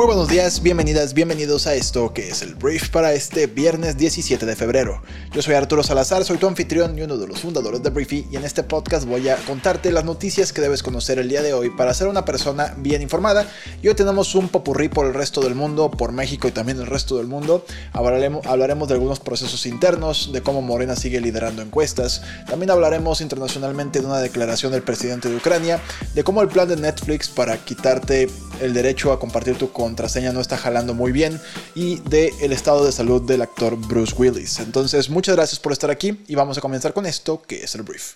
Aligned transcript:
Muy 0.00 0.06
buenos 0.06 0.28
días, 0.28 0.62
bienvenidas, 0.62 1.12
bienvenidos 1.12 1.66
a 1.66 1.74
esto 1.74 2.14
que 2.14 2.30
es 2.30 2.40
el 2.40 2.54
brief 2.54 2.88
para 2.88 3.12
este 3.12 3.46
viernes 3.46 3.98
17 3.98 4.46
de 4.46 4.56
febrero. 4.56 5.02
Yo 5.30 5.42
soy 5.42 5.52
Arturo 5.52 5.82
Salazar, 5.82 6.24
soy 6.24 6.38
tu 6.38 6.46
anfitrión 6.46 6.98
y 6.98 7.02
uno 7.02 7.18
de 7.18 7.26
los 7.26 7.40
fundadores 7.40 7.82
de 7.82 7.90
Briefy 7.90 8.26
y 8.30 8.36
en 8.36 8.46
este 8.46 8.62
podcast 8.62 9.06
voy 9.06 9.28
a 9.28 9.36
contarte 9.36 9.92
las 9.92 10.06
noticias 10.06 10.54
que 10.54 10.62
debes 10.62 10.82
conocer 10.82 11.18
el 11.18 11.28
día 11.28 11.42
de 11.42 11.52
hoy 11.52 11.68
para 11.68 11.92
ser 11.92 12.08
una 12.08 12.24
persona 12.24 12.74
bien 12.78 13.02
informada. 13.02 13.46
Y 13.82 13.88
hoy 13.88 13.94
tenemos 13.94 14.34
un 14.34 14.48
popurrí 14.48 14.88
por 14.88 15.04
el 15.04 15.12
resto 15.12 15.42
del 15.42 15.54
mundo, 15.54 15.90
por 15.90 16.12
México 16.12 16.48
y 16.48 16.50
también 16.50 16.80
el 16.80 16.86
resto 16.86 17.18
del 17.18 17.26
mundo. 17.26 17.66
Hablaremos, 17.92 18.88
de 18.88 18.94
algunos 18.94 19.20
procesos 19.20 19.66
internos, 19.66 20.32
de 20.32 20.40
cómo 20.40 20.62
Morena 20.62 20.96
sigue 20.96 21.20
liderando 21.20 21.60
encuestas. 21.60 22.22
También 22.48 22.70
hablaremos 22.70 23.20
internacionalmente 23.20 24.00
de 24.00 24.06
una 24.06 24.20
declaración 24.20 24.72
del 24.72 24.82
presidente 24.82 25.28
de 25.28 25.36
Ucrania, 25.36 25.78
de 26.14 26.24
cómo 26.24 26.40
el 26.40 26.48
plan 26.48 26.68
de 26.68 26.76
Netflix 26.76 27.28
para 27.28 27.58
quitarte 27.58 28.30
el 28.62 28.72
derecho 28.72 29.12
a 29.12 29.18
compartir 29.18 29.56
tu 29.56 29.70
contraseña 29.90 30.32
no 30.32 30.40
está 30.40 30.56
jalando 30.56 30.94
muy 30.94 31.10
bien 31.10 31.40
y 31.74 31.96
de 32.08 32.32
el 32.40 32.52
estado 32.52 32.86
de 32.86 32.92
salud 32.92 33.22
del 33.22 33.42
actor 33.42 33.76
Bruce 33.76 34.14
Willis. 34.16 34.60
Entonces, 34.60 35.10
muchas 35.10 35.34
gracias 35.34 35.58
por 35.58 35.72
estar 35.72 35.90
aquí 35.90 36.20
y 36.28 36.36
vamos 36.36 36.56
a 36.58 36.60
comenzar 36.60 36.92
con 36.92 37.06
esto 37.06 37.42
que 37.42 37.64
es 37.64 37.74
el 37.74 37.82
brief. 37.82 38.14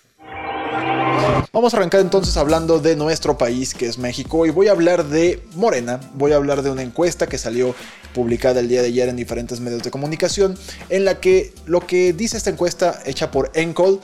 Vamos 1.51 1.73
a 1.73 1.77
arrancar 1.77 1.99
entonces 1.99 2.37
hablando 2.37 2.79
de 2.79 2.95
nuestro 2.95 3.37
país, 3.37 3.73
que 3.73 3.87
es 3.87 3.97
México, 3.97 4.45
y 4.45 4.51
voy 4.51 4.67
a 4.67 4.71
hablar 4.71 5.05
de 5.05 5.41
Morena, 5.55 5.99
voy 6.13 6.31
a 6.31 6.37
hablar 6.37 6.61
de 6.61 6.69
una 6.69 6.81
encuesta 6.81 7.27
que 7.27 7.37
salió 7.37 7.75
publicada 8.13 8.61
el 8.61 8.69
día 8.69 8.81
de 8.81 8.87
ayer 8.87 9.09
en 9.09 9.17
diferentes 9.17 9.59
medios 9.59 9.83
de 9.83 9.91
comunicación, 9.91 10.57
en 10.89 11.03
la 11.03 11.19
que 11.19 11.53
lo 11.65 11.85
que 11.85 12.13
dice 12.13 12.37
esta 12.37 12.49
encuesta 12.49 13.01
hecha 13.05 13.31
por 13.31 13.51
Encol 13.53 13.99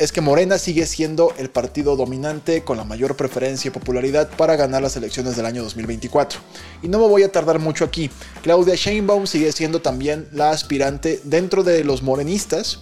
es 0.00 0.12
que 0.12 0.22
Morena 0.22 0.56
sigue 0.56 0.86
siendo 0.86 1.34
el 1.36 1.50
partido 1.50 1.94
dominante 1.94 2.64
con 2.64 2.78
la 2.78 2.84
mayor 2.84 3.16
preferencia 3.16 3.68
y 3.68 3.70
popularidad 3.70 4.30
para 4.34 4.56
ganar 4.56 4.80
las 4.80 4.96
elecciones 4.96 5.36
del 5.36 5.44
año 5.44 5.62
2024. 5.62 6.40
Y 6.82 6.88
no 6.88 6.98
me 6.98 7.06
voy 7.06 7.22
a 7.22 7.30
tardar 7.30 7.58
mucho 7.58 7.84
aquí. 7.84 8.10
Claudia 8.42 8.76
Sheinbaum 8.76 9.26
sigue 9.26 9.52
siendo 9.52 9.82
también 9.82 10.26
la 10.32 10.52
aspirante 10.52 11.20
dentro 11.24 11.64
de 11.64 11.84
los 11.84 12.02
morenistas 12.02 12.80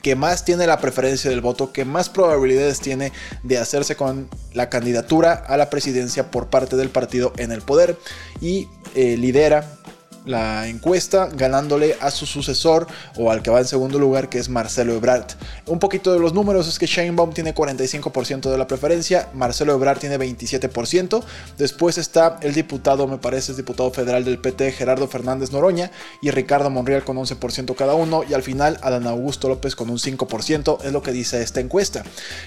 que 0.00 0.14
más 0.14 0.44
tiene 0.44 0.68
la 0.68 0.78
preferencia 0.78 1.28
del 1.28 1.40
voto, 1.40 1.72
que 1.72 1.84
más 1.84 2.08
probabilidades 2.08 2.78
tiene 2.78 3.12
de 3.42 3.58
hacerse 3.58 3.96
con 3.96 4.28
la 4.54 4.70
candidatura 4.70 5.32
a 5.32 5.56
la 5.56 5.70
presidencia 5.70 6.30
por 6.30 6.50
parte 6.50 6.76
del 6.76 6.88
partido 6.88 7.32
en 7.36 7.50
el 7.50 7.62
poder 7.62 7.98
y 8.40 8.68
eh, 8.94 9.16
lidera 9.16 9.77
la 10.24 10.68
encuesta, 10.68 11.28
ganándole 11.32 11.96
a 12.00 12.10
su 12.10 12.26
sucesor 12.26 12.86
o 13.16 13.30
al 13.30 13.42
que 13.42 13.50
va 13.50 13.60
en 13.60 13.64
segundo 13.64 13.98
lugar, 13.98 14.28
que 14.28 14.38
es 14.38 14.48
Marcelo 14.48 14.94
Ebrard. 14.94 15.26
Un 15.66 15.78
poquito 15.78 16.12
de 16.12 16.18
los 16.18 16.34
números 16.34 16.68
es 16.68 16.78
que 16.78 16.86
Sheinbaum 16.86 17.32
tiene 17.32 17.54
45% 17.54 18.50
de 18.50 18.58
la 18.58 18.66
preferencia, 18.66 19.28
Marcelo 19.34 19.74
Ebrard 19.74 19.98
tiene 19.98 20.18
27%, 20.18 21.22
después 21.56 21.98
está 21.98 22.38
el 22.42 22.54
diputado, 22.54 23.06
me 23.06 23.18
parece, 23.18 23.52
es 23.52 23.56
diputado 23.56 23.90
federal 23.90 24.24
del 24.24 24.38
PT, 24.38 24.72
Gerardo 24.72 25.08
Fernández 25.08 25.52
Noroña, 25.52 25.90
y 26.22 26.30
Ricardo 26.30 26.70
Monreal 26.70 27.04
con 27.04 27.16
11% 27.16 27.74
cada 27.74 27.94
uno, 27.94 28.22
y 28.28 28.34
al 28.34 28.42
final 28.42 28.78
Adán 28.82 29.06
Augusto 29.06 29.48
López 29.48 29.76
con 29.76 29.90
un 29.90 29.98
5%, 29.98 30.84
es 30.84 30.92
lo 30.92 31.02
que 31.02 31.12
dice 31.12 31.42
esta 31.42 31.60
encuesta. 31.60 32.04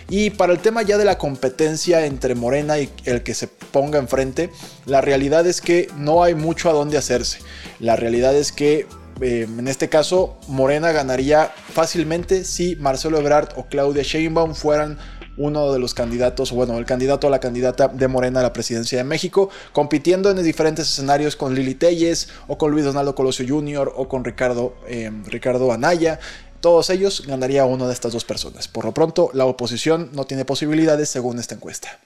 Y 0.09 0.31
para 0.31 0.53
el 0.53 0.59
tema 0.59 0.81
ya 0.83 0.97
de 0.97 1.05
la 1.05 1.17
competencia 1.17 2.05
entre 2.05 2.35
Morena 2.35 2.79
y 2.79 2.89
el 3.05 3.23
que 3.23 3.33
se 3.33 3.47
ponga 3.47 3.99
enfrente, 3.99 4.49
la 4.85 5.01
realidad 5.01 5.47
es 5.47 5.61
que 5.61 5.89
no 5.95 6.23
hay 6.23 6.35
mucho 6.35 6.69
a 6.69 6.73
dónde 6.73 6.97
hacerse. 6.97 7.39
La 7.79 7.95
realidad 7.95 8.35
es 8.35 8.51
que 8.51 8.87
eh, 9.21 9.47
en 9.47 9.67
este 9.67 9.89
caso 9.89 10.37
Morena 10.47 10.91
ganaría 10.91 11.51
fácilmente 11.73 12.43
si 12.43 12.75
Marcelo 12.75 13.19
Ebrard 13.19 13.49
o 13.55 13.67
Claudia 13.67 14.03
Sheinbaum 14.03 14.55
fueran 14.55 14.97
uno 15.37 15.71
de 15.71 15.79
los 15.79 15.93
candidatos, 15.93 16.51
bueno, 16.51 16.77
el 16.77 16.85
candidato 16.85 17.27
a 17.27 17.29
la 17.29 17.39
candidata 17.39 17.87
de 17.87 18.07
Morena 18.07 18.39
a 18.39 18.43
la 18.43 18.53
presidencia 18.53 18.97
de 18.97 19.03
México, 19.03 19.49
compitiendo 19.73 20.29
en 20.29 20.43
diferentes 20.43 20.87
escenarios 20.87 21.35
con 21.35 21.55
Lili 21.55 21.75
Telles 21.75 22.29
o 22.47 22.57
con 22.57 22.71
Luis 22.71 22.85
Donaldo 22.85 23.15
Colosio 23.15 23.45
Jr. 23.47 23.91
o 23.95 24.07
con 24.07 24.23
Ricardo, 24.23 24.75
eh, 24.87 25.11
Ricardo 25.25 25.71
Anaya. 25.71 26.19
Todos 26.59 26.89
ellos 26.89 27.23
ganaría 27.25 27.65
uno 27.65 27.87
de 27.87 27.93
estas 27.93 28.13
dos 28.13 28.23
personas. 28.23 28.67
Por 28.67 28.85
lo 28.85 28.93
pronto, 28.93 29.31
la 29.33 29.45
oposición 29.45 30.09
no 30.13 30.25
tiene 30.25 30.45
posibilidades 30.45 31.09
según 31.09 31.39
esta 31.39 31.55
encuesta. 31.55 31.99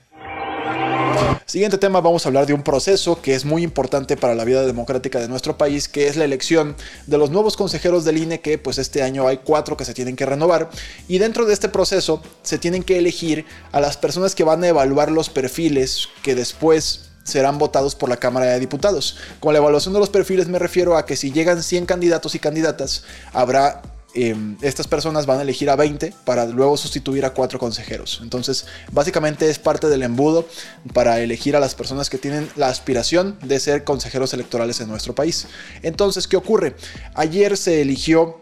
Siguiente 1.48 1.78
tema, 1.78 2.02
vamos 2.02 2.26
a 2.26 2.30
hablar 2.30 2.48
de 2.48 2.56
un 2.56 2.64
proceso 2.64 3.22
que 3.22 3.36
es 3.36 3.46
muy 3.46 3.62
importante 3.62 4.18
para 4.18 4.34
la 4.34 4.46
vida 4.46 4.66
democrática 4.66 5.20
de 5.20 5.28
nuestro 5.28 5.60
país, 5.60 5.88
que 5.88 6.08
es 6.08 6.16
la 6.16 6.26
elección 6.26 6.76
de 7.06 7.20
los 7.20 7.30
nuevos 7.30 7.56
consejeros 7.56 8.04
del 8.04 8.18
INE, 8.18 8.42
que 8.42 8.58
pues 8.58 8.80
este 8.80 9.04
año 9.04 9.28
hay 9.28 9.38
cuatro 9.38 9.78
que 9.78 9.86
se 9.86 9.94
tienen 9.94 10.16
que 10.16 10.26
renovar. 10.26 10.72
Y 11.08 11.20
dentro 11.20 11.46
de 11.46 11.54
este 11.54 11.70
proceso 11.70 12.20
se 12.42 12.58
tienen 12.58 12.82
que 12.82 12.98
elegir 12.98 13.46
a 13.72 13.80
las 13.80 13.96
personas 13.96 14.34
que 14.34 14.44
van 14.44 14.64
a 14.64 14.70
evaluar 14.70 15.12
los 15.12 15.30
perfiles 15.30 16.08
que 16.24 16.34
después 16.34 17.12
serán 17.24 17.60
votados 17.60 17.94
por 17.94 18.10
la 18.10 18.18
Cámara 18.18 18.48
de 18.48 18.60
Diputados. 18.60 19.18
Con 19.40 19.54
la 19.54 19.60
evaluación 19.60 19.94
de 19.94 20.00
los 20.00 20.10
perfiles 20.10 20.48
me 20.48 20.58
refiero 20.58 20.98
a 20.98 21.06
que 21.06 21.16
si 21.16 21.32
llegan 21.32 21.62
100 21.62 21.86
candidatos 21.86 22.34
y 22.34 22.40
candidatas, 22.40 23.04
habrá 23.34 23.84
Em, 24.18 24.56
estas 24.62 24.88
personas 24.88 25.26
van 25.26 25.40
a 25.40 25.42
elegir 25.42 25.70
a 25.70 25.76
20 25.76 26.14
para 26.24 26.46
luego 26.46 26.78
sustituir 26.78 27.26
a 27.26 27.32
cuatro 27.32 27.60
consejeros. 27.60 28.22
Entonces, 28.24 28.66
básicamente 28.94 29.50
es 29.50 29.60
parte 29.60 29.90
del 29.90 30.04
embudo 30.04 30.48
para 30.94 31.20
elegir 31.20 31.58
a 31.58 31.60
las 31.60 31.76
personas 31.76 32.10
que 32.10 32.18
tienen 32.18 32.50
la 32.56 32.70
aspiración 32.70 33.38
de 33.42 33.60
ser 33.60 33.84
consejeros 33.84 34.34
electorales 34.34 34.80
en 34.80 34.88
nuestro 34.88 35.14
país. 35.14 35.48
Entonces, 35.82 36.30
¿qué 36.30 36.38
ocurre? 36.38 36.78
Ayer 37.14 37.58
se 37.58 37.82
eligió 37.82 38.40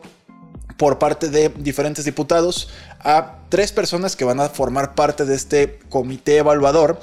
por 0.77 0.99
parte 0.99 1.29
de 1.29 1.49
diferentes 1.49 2.05
diputados 2.05 2.69
a 2.99 3.39
tres 3.49 3.71
personas 3.71 4.15
que 4.15 4.25
van 4.25 4.39
a 4.41 4.49
formar 4.49 4.93
parte 4.93 5.25
de 5.25 5.33
este 5.33 5.79
comité 5.89 6.37
evaluador 6.37 6.99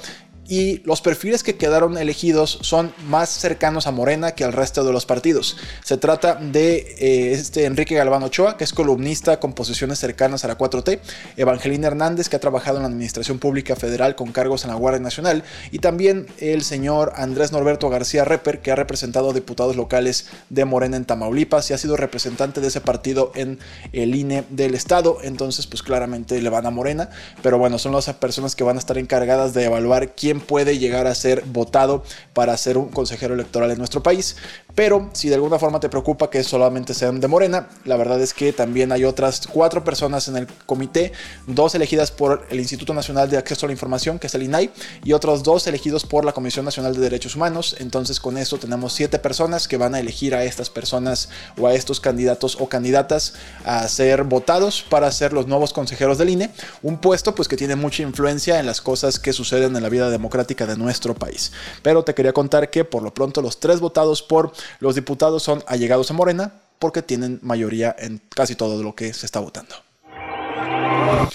y 0.51 0.79
los 0.83 0.99
perfiles 0.99 1.43
que 1.43 1.55
quedaron 1.55 1.97
elegidos 1.97 2.59
son 2.59 2.93
más 3.07 3.29
cercanos 3.29 3.87
a 3.87 3.91
Morena 3.91 4.35
que 4.35 4.43
al 4.43 4.51
resto 4.51 4.83
de 4.83 4.91
los 4.91 5.05
partidos. 5.05 5.55
Se 5.81 5.95
trata 5.95 6.35
de 6.35 6.75
eh, 6.99 7.31
este 7.31 7.63
Enrique 7.63 7.95
Galván 7.95 8.21
Ochoa, 8.23 8.57
que 8.57 8.65
es 8.65 8.73
columnista 8.73 9.39
con 9.39 9.53
posiciones 9.53 9.99
cercanas 9.99 10.43
a 10.43 10.49
la 10.49 10.57
4T, 10.57 10.99
Evangelina 11.37 11.87
Hernández, 11.87 12.27
que 12.27 12.35
ha 12.35 12.41
trabajado 12.41 12.75
en 12.75 12.83
la 12.83 12.89
Administración 12.89 13.39
Pública 13.39 13.77
Federal 13.77 14.17
con 14.17 14.33
cargos 14.33 14.65
en 14.65 14.71
la 14.71 14.75
Guardia 14.75 14.99
Nacional, 14.99 15.45
y 15.71 15.79
también 15.79 16.27
el 16.37 16.65
señor 16.65 17.13
Andrés 17.15 17.53
Norberto 17.53 17.89
García 17.89 18.25
Reper, 18.25 18.59
que 18.59 18.71
ha 18.71 18.75
representado 18.75 19.29
a 19.29 19.33
diputados 19.33 19.77
locales 19.77 20.27
de 20.49 20.65
Morena 20.65 20.97
en 20.97 21.05
Tamaulipas 21.05 21.69
y 21.69 21.75
ha 21.75 21.77
sido 21.77 21.95
representante 21.95 22.59
de 22.59 22.67
ese 22.67 22.81
partido 22.81 23.31
en 23.35 23.57
el 23.93 24.15
INE 24.15 24.43
del 24.49 24.75
Estado. 24.75 25.19
Entonces, 25.23 25.65
pues 25.65 25.81
claramente 25.81 26.41
le 26.41 26.49
van 26.49 26.65
a 26.65 26.71
Morena, 26.71 27.09
pero 27.41 27.57
bueno, 27.57 27.79
son 27.79 27.93
las 27.93 28.11
personas 28.15 28.57
que 28.57 28.65
van 28.65 28.75
a 28.75 28.79
estar 28.79 28.97
encargadas 28.97 29.53
de 29.53 29.63
evaluar 29.63 30.13
quién 30.13 30.40
puede 30.41 30.77
llegar 30.77 31.07
a 31.07 31.15
ser 31.15 31.43
votado 31.45 32.03
para 32.33 32.55
ser 32.57 32.77
un 32.77 32.89
consejero 32.89 33.33
electoral 33.33 33.71
en 33.71 33.77
nuestro 33.77 34.03
país. 34.03 34.35
Pero 34.75 35.09
si 35.13 35.29
de 35.29 35.35
alguna 35.35 35.59
forma 35.59 35.79
te 35.79 35.89
preocupa 35.89 36.29
que 36.29 36.43
solamente 36.43 36.93
sean 36.93 37.19
de 37.19 37.27
Morena, 37.27 37.69
la 37.85 37.97
verdad 37.97 38.21
es 38.21 38.33
que 38.33 38.53
también 38.53 38.91
hay 38.91 39.03
otras 39.03 39.47
cuatro 39.47 39.83
personas 39.83 40.27
en 40.27 40.37
el 40.37 40.47
comité, 40.65 41.11
dos 41.47 41.75
elegidas 41.75 42.11
por 42.11 42.45
el 42.49 42.59
Instituto 42.59 42.93
Nacional 42.93 43.29
de 43.29 43.37
Acceso 43.37 43.65
a 43.65 43.67
la 43.67 43.73
Información, 43.73 44.19
que 44.19 44.27
es 44.27 44.35
el 44.35 44.43
INAI, 44.43 44.71
y 45.03 45.13
otros 45.13 45.43
dos 45.43 45.67
elegidos 45.67 46.05
por 46.05 46.25
la 46.25 46.33
Comisión 46.33 46.65
Nacional 46.65 46.93
de 46.93 47.01
Derechos 47.01 47.35
Humanos. 47.35 47.75
Entonces 47.79 48.19
con 48.19 48.37
esto 48.37 48.57
tenemos 48.57 48.93
siete 48.93 49.19
personas 49.19 49.67
que 49.67 49.77
van 49.77 49.95
a 49.95 49.99
elegir 49.99 50.35
a 50.35 50.43
estas 50.43 50.69
personas 50.69 51.29
o 51.57 51.67
a 51.67 51.73
estos 51.73 51.99
candidatos 51.99 52.57
o 52.59 52.67
candidatas 52.67 53.33
a 53.65 53.87
ser 53.87 54.23
votados 54.23 54.85
para 54.89 55.11
ser 55.11 55.33
los 55.33 55.47
nuevos 55.47 55.73
consejeros 55.73 56.17
del 56.17 56.29
INE, 56.29 56.51
un 56.81 56.97
puesto 56.97 57.35
pues 57.35 57.47
que 57.47 57.57
tiene 57.57 57.75
mucha 57.75 58.03
influencia 58.03 58.59
en 58.59 58.65
las 58.65 58.81
cosas 58.81 59.19
que 59.19 59.33
suceden 59.33 59.75
en 59.75 59.83
la 59.83 59.89
vida 59.89 60.09
democrática 60.09 60.65
de 60.65 60.77
nuestro 60.77 61.13
país. 61.13 61.51
Pero 61.83 62.03
te 62.03 62.13
quería 62.13 62.33
contar 62.33 62.69
que 62.69 62.85
por 62.85 63.03
lo 63.03 63.13
pronto 63.13 63.41
los 63.41 63.59
tres 63.59 63.79
votados 63.79 64.21
por 64.21 64.51
los 64.79 64.95
diputados 64.95 65.43
son 65.43 65.63
allegados 65.67 66.11
a 66.11 66.13
Morena 66.13 66.53
porque 66.79 67.01
tienen 67.01 67.39
mayoría 67.43 67.95
en 67.97 68.21
casi 68.29 68.55
todo 68.55 68.81
lo 68.81 68.95
que 68.95 69.13
se 69.13 69.25
está 69.25 69.39
votando. 69.39 69.75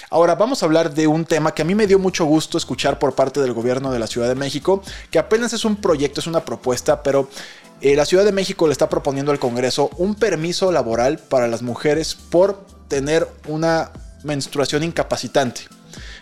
Ahora 0.09 0.35
vamos 0.35 0.61
a 0.61 0.65
hablar 0.65 0.93
de 0.93 1.07
un 1.07 1.25
tema 1.25 1.53
que 1.53 1.61
a 1.61 1.65
mí 1.65 1.75
me 1.75 1.87
dio 1.87 1.99
mucho 1.99 2.25
gusto 2.25 2.57
escuchar 2.57 2.99
por 2.99 3.15
parte 3.15 3.39
del 3.39 3.53
gobierno 3.53 3.91
de 3.91 3.99
la 3.99 4.07
Ciudad 4.07 4.27
de 4.27 4.35
México, 4.35 4.81
que 5.11 5.19
apenas 5.19 5.53
es 5.53 5.65
un 5.65 5.77
proyecto, 5.77 6.19
es 6.19 6.27
una 6.27 6.45
propuesta, 6.45 7.03
pero 7.03 7.29
eh, 7.81 7.95
la 7.95 8.05
Ciudad 8.05 8.25
de 8.25 8.31
México 8.31 8.67
le 8.67 8.71
está 8.71 8.89
proponiendo 8.89 9.31
al 9.31 9.39
Congreso 9.39 9.89
un 9.97 10.15
permiso 10.15 10.71
laboral 10.71 11.19
para 11.19 11.47
las 11.47 11.61
mujeres 11.61 12.15
por 12.15 12.65
tener 12.87 13.27
una 13.47 13.91
menstruación 14.23 14.83
incapacitante. 14.83 15.61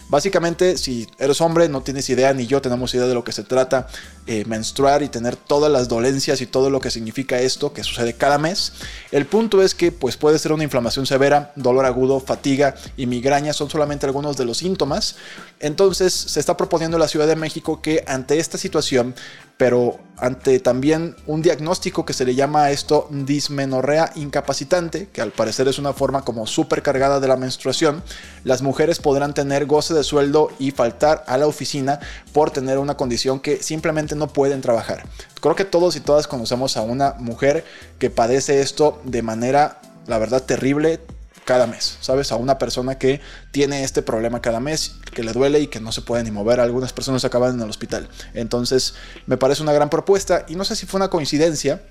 Básicamente, 0.07 0.77
si 0.77 1.07
eres 1.17 1.41
hombre, 1.41 1.67
no 1.67 1.81
tienes 1.81 2.09
idea, 2.09 2.33
ni 2.33 2.45
yo 2.45 2.61
tenemos 2.61 2.93
idea 2.93 3.07
de 3.07 3.13
lo 3.15 3.23
que 3.23 3.31
se 3.31 3.43
trata 3.43 3.87
eh, 4.27 4.45
menstruar 4.45 5.01
y 5.01 5.09
tener 5.09 5.35
todas 5.35 5.71
las 5.71 5.87
dolencias 5.87 6.41
y 6.41 6.45
todo 6.45 6.69
lo 6.69 6.79
que 6.79 6.91
significa 6.91 7.39
esto 7.39 7.73
que 7.73 7.83
sucede 7.83 8.13
cada 8.13 8.37
mes. 8.37 8.73
El 9.11 9.25
punto 9.25 9.61
es 9.61 9.73
que 9.73 9.91
pues, 9.91 10.15
puede 10.15 10.37
ser 10.37 10.51
una 10.51 10.63
inflamación 10.63 11.05
severa, 11.05 11.51
dolor 11.55 11.85
agudo, 11.85 12.19
fatiga 12.19 12.75
y 12.97 13.07
migraña 13.07 13.53
son 13.53 13.69
solamente 13.69 14.05
algunos 14.05 14.37
de 14.37 14.45
los 14.45 14.57
síntomas. 14.57 15.15
Entonces 15.59 16.13
se 16.13 16.39
está 16.39 16.55
proponiendo 16.55 16.97
en 16.97 17.01
la 17.01 17.07
Ciudad 17.07 17.27
de 17.27 17.35
México 17.35 17.81
que 17.81 18.03
ante 18.07 18.37
esta 18.37 18.57
situación 18.57 19.15
pero 19.57 19.99
ante 20.17 20.59
también 20.59 21.15
un 21.27 21.41
diagnóstico 21.41 22.05
que 22.05 22.13
se 22.13 22.25
le 22.25 22.35
llama 22.35 22.63
a 22.63 22.71
esto 22.71 23.07
dismenorrea 23.09 24.11
incapacitante, 24.15 25.07
que 25.07 25.21
al 25.21 25.31
parecer 25.31 25.67
es 25.67 25.79
una 25.79 25.93
forma 25.93 26.23
como 26.23 26.45
súper 26.47 26.81
cargada 26.81 27.19
de 27.19 27.27
la 27.27 27.37
menstruación, 27.37 28.03
las 28.43 28.61
mujeres 28.61 28.99
podrán 28.99 29.33
tener 29.33 29.65
goce 29.65 29.93
de 29.95 30.03
sueldo 30.03 30.51
y 30.59 30.71
faltar 30.71 31.23
a 31.27 31.37
la 31.37 31.47
oficina 31.47 31.99
por 32.33 32.51
tener 32.51 32.77
una 32.77 32.97
condición 32.97 33.39
que 33.39 33.63
simplemente 33.63 34.15
no 34.15 34.27
pueden 34.27 34.61
trabajar. 34.61 35.05
Creo 35.41 35.55
que 35.55 35.65
todos 35.65 35.95
y 35.95 35.99
todas 35.99 36.27
conocemos 36.27 36.77
a 36.77 36.81
una 36.81 37.13
mujer 37.13 37.65
que 37.97 38.09
padece 38.09 38.61
esto 38.61 39.01
de 39.03 39.21
manera, 39.21 39.81
la 40.07 40.17
verdad, 40.17 40.43
terrible, 40.43 40.99
cada 41.45 41.67
mes, 41.67 41.97
¿sabes? 42.01 42.31
A 42.31 42.35
una 42.35 42.57
persona 42.57 42.97
que 42.97 43.21
tiene 43.51 43.83
este 43.83 44.01
problema 44.01 44.41
cada 44.41 44.59
mes, 44.59 44.95
que 45.13 45.23
le 45.23 45.31
duele 45.31 45.59
y 45.59 45.67
que 45.67 45.79
no 45.79 45.91
se 45.91 46.01
puede 46.01 46.23
ni 46.23 46.31
mover. 46.31 46.59
Algunas 46.59 46.91
personas 46.91 47.23
acaban 47.23 47.53
en 47.55 47.61
el 47.61 47.69
hospital. 47.69 48.09
Entonces, 48.33 48.95
me 49.27 49.37
parece 49.37 49.61
una 49.61 49.71
gran 49.71 49.89
propuesta 49.89 50.45
y 50.47 50.55
no 50.55 50.65
sé 50.65 50.75
si 50.75 50.87
fue 50.87 50.97
una 50.97 51.09
coincidencia 51.09 51.83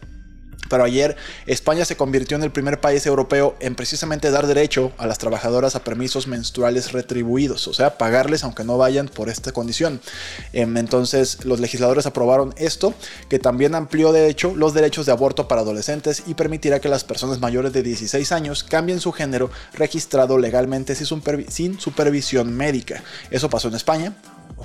pero 0.68 0.84
ayer 0.84 1.16
España 1.46 1.84
se 1.84 1.96
convirtió 1.96 2.36
en 2.36 2.42
el 2.42 2.50
primer 2.50 2.80
país 2.80 3.06
europeo 3.06 3.56
en 3.60 3.74
precisamente 3.74 4.30
dar 4.30 4.46
derecho 4.46 4.92
a 4.98 5.06
las 5.06 5.18
trabajadoras 5.18 5.76
a 5.76 5.84
permisos 5.84 6.26
menstruales 6.26 6.92
retribuidos, 6.92 7.68
o 7.68 7.74
sea, 7.74 7.98
pagarles 7.98 8.44
aunque 8.44 8.64
no 8.64 8.78
vayan 8.78 9.08
por 9.08 9.28
esta 9.28 9.52
condición. 9.52 10.00
Em, 10.52 10.76
entonces 10.76 11.44
los 11.44 11.60
legisladores 11.60 12.06
aprobaron 12.06 12.54
esto, 12.56 12.94
que 13.28 13.38
también 13.38 13.74
amplió 13.74 14.12
de 14.12 14.28
hecho 14.28 14.54
los 14.54 14.74
derechos 14.74 15.06
de 15.06 15.12
aborto 15.12 15.48
para 15.48 15.62
adolescentes 15.62 16.22
y 16.26 16.34
permitirá 16.34 16.80
que 16.80 16.88
las 16.88 17.04
personas 17.04 17.40
mayores 17.40 17.72
de 17.72 17.82
16 17.82 18.32
años 18.32 18.64
cambien 18.64 19.00
su 19.00 19.12
género 19.12 19.50
registrado 19.74 20.38
legalmente 20.38 20.94
sin 20.94 21.80
supervisión 21.80 22.54
médica. 22.56 23.02
Eso 23.30 23.50
pasó 23.50 23.68
en 23.68 23.74
España, 23.74 24.14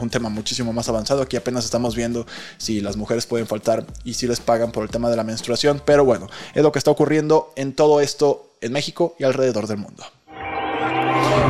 un 0.01 0.09
tema 0.09 0.29
muchísimo 0.29 0.73
más 0.73 0.89
avanzado. 0.89 1.21
Aquí 1.21 1.37
apenas 1.37 1.65
estamos 1.65 1.95
viendo 1.95 2.25
si 2.57 2.81
las 2.81 2.97
mujeres 2.97 3.25
pueden 3.25 3.47
faltar 3.47 3.85
y 4.03 4.13
si 4.13 4.27
les 4.27 4.39
pagan 4.39 4.71
por 4.71 4.83
el 4.83 4.89
tema 4.89 5.09
de 5.09 5.15
la 5.15 5.23
menstruación. 5.23 5.81
Pero 5.85 6.05
bueno, 6.05 6.27
es 6.53 6.63
lo 6.63 6.71
que 6.71 6.79
está 6.79 6.91
ocurriendo 6.91 7.53
en 7.55 7.73
todo 7.73 8.01
esto 8.01 8.49
en 8.61 8.73
México 8.73 9.15
y 9.19 9.23
alrededor 9.23 9.67
del 9.67 9.77
mundo. 9.77 10.03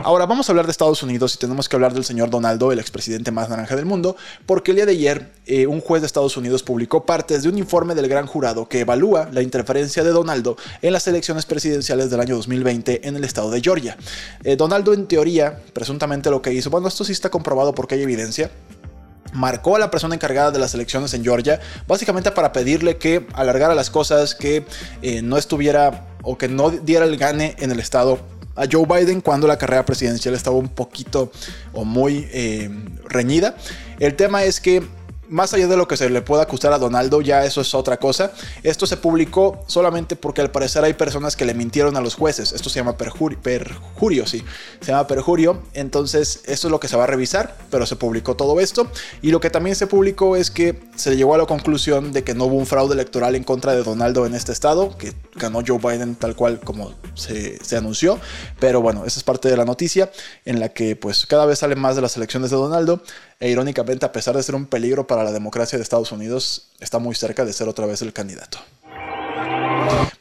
Ahora 0.04 0.26
vamos 0.26 0.48
a 0.48 0.54
hablar 0.54 0.66
de 0.66 0.72
Estados 0.72 1.04
Unidos 1.04 1.36
y 1.36 1.38
tenemos 1.38 1.68
que 1.68 1.76
hablar 1.76 1.94
del 1.94 2.06
señor 2.06 2.30
Donaldo, 2.30 2.72
el 2.72 2.80
expresidente 2.80 3.32
más 3.32 3.50
naranja 3.50 3.76
del 3.76 3.86
mundo, 3.86 4.16
porque 4.46 4.72
el 4.72 4.78
día 4.78 4.86
de 4.86 4.94
ayer 4.94 5.34
eh, 5.46 5.68
un 5.68 5.82
juez 5.82 6.02
de 6.02 6.06
Estados 6.06 6.38
Unidos 6.38 6.64
publicó 6.64 7.06
partes 7.06 7.44
de 7.44 7.50
un 7.50 7.58
informe 7.58 7.96
del 7.96 8.08
gran 8.08 8.26
jurado 8.26 8.70
que 8.70 8.80
evalúa 8.80 9.28
la 9.32 9.42
interferencia 9.42 10.04
de 10.04 10.12
Donaldo 10.12 10.56
en 10.82 10.94
las 10.94 11.06
elecciones 11.08 11.46
presidenciales 11.46 12.10
del 12.10 12.22
año 12.22 12.38
2020 12.38 13.08
en 13.08 13.18
el 13.18 13.26
estado 13.26 13.52
de 13.52 13.62
Georgia. 13.62 13.98
Eh, 14.46 14.56
Donaldo 14.56 14.94
en 14.94 15.06
teoría, 15.06 15.60
presuntamente 15.74 16.30
lo 16.30 16.42
que 16.42 16.54
hizo, 16.54 16.70
bueno, 16.70 16.88
esto 16.88 17.04
sí 17.04 17.12
está 17.12 17.30
comprobado 17.30 17.76
porque 17.76 17.96
hay 17.96 18.02
evidencia, 18.02 18.52
marcó 19.34 19.76
a 19.76 19.80
la 19.80 19.92
persona 19.92 20.16
encargada 20.16 20.52
de 20.52 20.60
las 20.60 20.74
elecciones 20.74 21.14
en 21.14 21.24
Georgia, 21.24 21.60
básicamente 21.88 22.32
para 22.32 22.54
pedirle 22.54 22.98
que 22.98 23.28
alargara 23.34 23.76
las 23.76 23.90
cosas, 23.90 24.34
que 24.34 24.66
eh, 25.02 25.22
no 25.22 25.38
estuviera 25.38 26.08
o 26.24 26.38
que 26.38 26.48
no 26.48 26.70
diera 26.72 27.06
el 27.06 27.18
gane 27.18 27.56
en 27.60 27.72
el 27.72 27.80
estado 27.80 28.39
a 28.56 28.66
Joe 28.70 28.86
Biden 28.86 29.22
cuando 29.22 29.48
la 29.48 29.58
carrera 29.58 29.86
presidencial 29.86 30.36
estaba 30.36 30.58
un 30.58 30.70
poquito 30.70 31.32
o 31.74 31.86
muy 31.86 32.28
eh, 32.32 32.70
reñida. 33.08 33.56
El 34.00 34.16
tema 34.16 34.44
es 34.44 34.60
que 34.60 34.84
más 35.30 35.54
allá 35.54 35.68
de 35.68 35.78
lo 35.78 35.88
que 35.88 35.96
se 35.96 36.10
le 36.10 36.22
pueda 36.22 36.44
acusar 36.44 36.74
a 36.74 36.80
Donaldo, 36.80 37.22
ya 37.22 37.46
eso 37.46 37.62
es 37.62 37.74
otra 37.74 37.98
cosa. 37.98 38.32
Esto 38.64 38.86
se 38.86 38.98
publicó 38.98 39.64
solamente 39.68 40.16
porque 40.16 40.42
al 40.42 40.52
parecer 40.52 40.84
hay 40.84 40.94
personas 40.94 41.36
que 41.36 41.46
le 41.46 41.54
mintieron 41.54 41.96
a 41.96 42.02
los 42.02 42.16
jueces. 42.16 42.52
Esto 42.52 42.70
se 42.70 42.80
llama 42.80 42.98
perjurio, 42.98 44.26
sí. 44.26 44.44
Se 44.82 44.92
llama 44.92 45.08
perjurio. 45.08 45.62
Entonces, 45.74 46.42
esto 46.46 46.68
es 46.68 46.72
lo 46.72 46.80
que 46.80 46.88
se 46.88 46.98
va 46.98 47.04
a 47.04 47.08
revisar, 47.08 47.56
pero 47.70 47.86
se 47.86 47.96
publicó 47.96 48.36
todo 48.36 48.60
esto. 48.60 48.92
Y 49.22 49.32
lo 49.32 49.40
que 49.40 49.50
también 49.50 49.76
se 49.76 49.88
publicó 49.88 50.36
es 50.36 50.52
que 50.52 50.89
se 51.00 51.16
llegó 51.16 51.34
a 51.34 51.38
la 51.38 51.46
conclusión 51.46 52.12
de 52.12 52.24
que 52.24 52.36
no 52.36 52.46
hubo 52.46 52.58
un 52.58 52.66
fraude 52.66 52.94
electoral 52.94 53.36
en 53.36 53.44
contra 53.44 53.74
de 53.74 53.84
Donaldo 53.84 54.26
en 54.26 54.36
este 54.36 54.52
estado, 54.52 54.98
que 54.98 55.14
ganó 55.36 55.62
Joe 55.66 55.80
Biden 55.80 56.16
tal 56.16 56.36
cual 56.36 56.60
como 56.60 56.94
se, 57.16 57.64
se 57.64 57.78
anunció. 57.78 58.20
Pero 58.60 58.82
bueno, 58.82 59.06
esa 59.06 59.20
es 59.20 59.24
parte 59.24 59.50
de 59.50 59.58
la 59.58 59.66
noticia 59.66 60.12
en 60.46 60.60
la 60.60 60.70
que 60.70 60.96
pues 60.96 61.26
cada 61.26 61.46
vez 61.46 61.60
salen 61.60 61.80
más 61.80 61.96
de 61.96 62.02
las 62.02 62.18
elecciones 62.18 62.52
de 62.52 62.58
Donaldo. 62.58 63.02
E 63.40 63.50
irónicamente, 63.50 64.06
a 64.06 64.12
pesar 64.12 64.36
de 64.36 64.44
ser 64.44 64.56
un 64.56 64.66
peligro 64.66 65.08
para 65.08 65.24
la 65.24 65.32
democracia 65.32 65.78
de 65.78 65.84
Estados 65.84 66.12
Unidos, 66.12 66.70
está 66.82 67.00
muy 67.00 67.16
cerca 67.16 67.46
de 67.46 67.54
ser 67.54 67.70
otra 67.70 67.86
vez 67.86 68.02
el 68.02 68.12
candidato. 68.12 68.60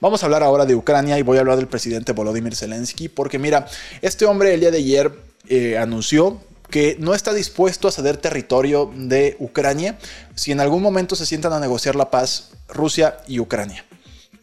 Vamos 0.00 0.22
a 0.22 0.26
hablar 0.26 0.44
ahora 0.44 0.64
de 0.64 0.76
Ucrania 0.76 1.18
y 1.18 1.22
voy 1.22 1.38
a 1.38 1.40
hablar 1.40 1.56
del 1.56 1.66
presidente 1.66 2.12
Volodymyr 2.12 2.54
Zelensky, 2.54 3.08
porque 3.08 3.38
mira, 3.38 3.66
este 4.00 4.24
hombre 4.24 4.54
el 4.54 4.60
día 4.60 4.70
de 4.70 4.78
ayer 4.78 5.12
eh, 5.48 5.76
anunció 5.76 6.40
que 6.70 6.96
no 6.98 7.14
está 7.14 7.32
dispuesto 7.32 7.88
a 7.88 7.92
ceder 7.92 8.16
territorio 8.16 8.90
de 8.94 9.36
Ucrania 9.38 9.98
si 10.34 10.52
en 10.52 10.60
algún 10.60 10.82
momento 10.82 11.16
se 11.16 11.26
sientan 11.26 11.52
a 11.52 11.60
negociar 11.60 11.96
la 11.96 12.10
paz 12.10 12.50
Rusia 12.68 13.18
y 13.26 13.40
Ucrania. 13.40 13.84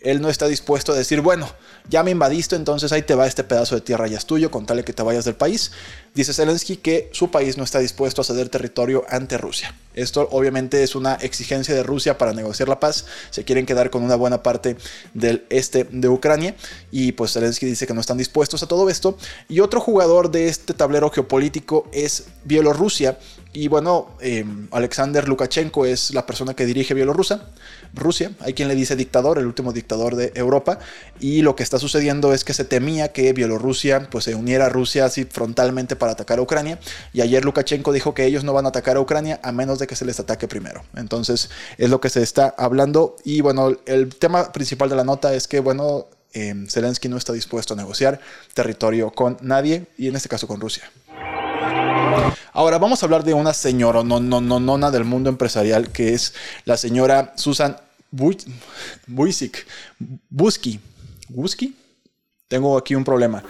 Él 0.02 0.22
no 0.22 0.30
está 0.30 0.48
dispuesto 0.48 0.92
a 0.92 0.96
decir, 0.96 1.22
bueno, 1.22 1.50
ya 1.90 2.04
me 2.04 2.12
invadiste, 2.12 2.56
entonces 2.56 2.92
ahí 2.92 3.02
te 3.02 3.16
va 3.16 3.28
este 3.28 3.44
pedazo 3.44 3.76
de 3.76 3.82
tierra, 3.82 4.08
ya 4.08 4.18
es 4.18 4.26
tuyo, 4.26 4.52
con 4.52 4.66
tal 4.66 4.84
que 4.84 4.94
te 4.94 5.04
vayas 5.04 5.26
del 5.26 5.36
país. 5.36 5.72
Dice 6.16 6.34
Zelensky 6.34 6.78
que 6.78 7.10
su 7.12 7.30
país 7.30 7.58
no 7.58 7.66
está 7.66 7.80
dispuesto 7.80 8.22
a 8.22 8.24
ceder 8.24 8.48
territorio 8.48 9.04
ante 9.10 9.38
Rusia. 9.38 9.76
Esto 9.94 10.28
obviamente 10.32 10.82
es 10.82 10.96
una 10.96 11.16
exigencia 11.16 11.76
de 11.76 11.84
Rusia 11.84 12.18
para 12.18 12.34
negociar 12.34 12.70
la 12.70 12.80
paz. 12.80 13.06
Se 13.32 13.44
quieren 13.44 13.66
quedar 13.66 13.90
con 13.90 14.02
una 14.02 14.16
buena 14.16 14.42
parte 14.42 14.78
del 15.14 15.46
este 15.50 15.86
de 15.86 16.08
Ucrania 16.08 16.56
y 16.90 17.14
pues 17.14 17.34
Zelensky 17.34 17.66
dice 17.66 17.86
que 17.86 17.94
no 17.94 18.02
están 18.02 18.18
dispuestos 18.18 18.64
a 18.64 18.68
todo 18.68 18.90
esto. 18.90 19.18
Y 19.50 19.60
otro 19.60 19.82
jugador 19.82 20.32
de 20.32 20.48
este 20.48 20.74
tablero 20.74 21.10
geopolítico 21.10 21.90
es 21.92 22.28
Bielorrusia. 22.46 23.18
Y 23.52 23.70
bueno, 23.70 24.10
em, 24.20 24.68
Alexander 24.72 25.28
Lukashenko 25.30 25.86
es 25.86 26.14
la 26.14 26.26
persona 26.26 26.54
que 26.54 26.66
dirige 26.66 26.94
Bielorrusia. 26.94 27.42
Rusia, 27.94 28.32
hay 28.42 28.54
quien 28.54 28.68
le 28.68 28.76
dice 28.76 28.98
dictador, 28.98 29.40
el 29.40 29.46
último 29.46 29.72
dictador 29.72 30.18
de 30.18 30.34
Europa. 30.36 30.80
Y 31.22 31.42
lo 31.42 31.56
que 31.56 31.64
está 31.64 31.75
sucediendo 31.80 32.34
es 32.34 32.44
que 32.44 32.54
se 32.54 32.66
temía 32.66 33.12
que 33.12 33.34
Bielorrusia 33.34 34.08
pues, 34.10 34.26
se 34.26 34.36
uniera 34.36 34.68
a 34.68 34.70
Rusia 34.70 35.06
así 35.06 35.26
frontalmente 35.26 35.96
para 35.96 36.14
atacar 36.14 36.40
a 36.40 36.42
Ucrania. 36.42 36.80
Y 37.14 37.22
ayer 37.22 37.44
Lukashenko 37.44 37.92
dijo 37.92 38.14
que 38.14 38.26
ellos 38.26 38.44
no 38.44 38.54
van 38.54 38.66
a 38.66 38.70
atacar 38.70 38.98
a 38.98 39.02
Ucrania 39.02 39.40
a 39.44 39.52
menos 39.52 39.80
de 39.80 39.88
que 39.88 39.96
se 39.96 40.06
les 40.06 40.20
ataque 40.20 40.48
primero. 40.48 40.84
Entonces 40.96 41.50
es 41.78 41.90
lo 41.90 42.02
que 42.02 42.10
se 42.10 42.22
está 42.22 42.54
hablando. 42.58 43.16
Y 43.24 43.42
bueno, 43.42 43.76
el 43.86 44.16
tema 44.16 44.52
principal 44.52 44.90
de 44.90 44.96
la 44.96 45.04
nota 45.04 45.34
es 45.34 45.48
que, 45.48 45.60
bueno, 45.60 46.08
em, 46.34 46.68
Zelensky 46.68 47.08
no 47.08 47.18
está 47.18 47.34
dispuesto 47.34 47.74
a 47.74 47.78
negociar 47.78 48.20
territorio 48.54 49.12
con 49.12 49.38
nadie 49.42 49.88
y 49.98 50.08
en 50.08 50.16
este 50.16 50.30
caso 50.30 50.48
con 50.48 50.60
Rusia. 50.60 50.84
Ahora 52.54 52.78
vamos 52.78 53.02
a 53.02 53.06
hablar 53.06 53.24
de 53.24 53.34
una 53.34 53.54
señora, 53.54 54.04
no, 54.04 54.20
no, 54.20 54.40
no, 54.42 54.60
nona 54.60 54.92
del 54.92 55.04
mundo 55.04 55.30
empresarial, 55.30 55.92
que 55.92 56.14
es 56.14 56.34
la 56.64 56.78
señora 56.78 57.34
Susan 57.36 57.78
Buisik, 58.12 59.66
Busky. 60.30 60.80
¿Busky? 61.30 61.76
Tengo 62.48 62.78
aquí 62.78 62.94
un 62.94 63.04
problema. 63.04 63.44